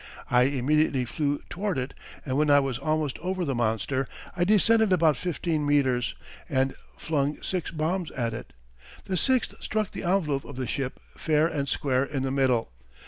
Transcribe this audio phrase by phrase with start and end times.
[0.31, 1.93] I immediately flew toward it
[2.25, 6.15] and when I was almost over the monster I descended about fifteen metres,
[6.49, 8.51] and flung six bombs at it.
[9.05, 12.71] The sixth struck the envelope of the ship fair and square in the middle.